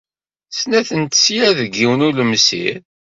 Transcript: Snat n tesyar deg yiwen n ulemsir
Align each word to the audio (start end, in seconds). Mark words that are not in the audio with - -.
Snat 0.57 0.89
n 1.01 1.03
tesyar 1.05 1.51
deg 1.59 1.71
yiwen 1.77 2.01
n 2.03 2.05
ulemsir 2.07 2.77